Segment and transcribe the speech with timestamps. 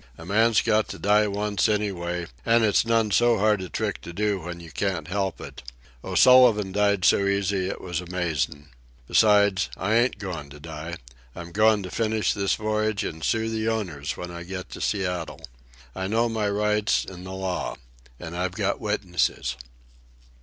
[0.17, 4.11] A man's got to die once anyway, an' it's none so hard a trick to
[4.11, 5.61] do when you can't help it.
[6.03, 8.69] O'Sullivan died so easy it was amazin'.
[9.07, 10.95] Besides, I ain't goin' to die.
[11.35, 15.47] I'm goin' to finish this voyage, an' sue the owners when I get to Seattle.
[15.95, 17.77] I know my rights an' the law.
[18.19, 19.55] An' I got witnesses."